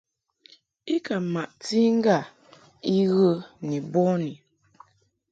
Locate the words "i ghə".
2.95-3.31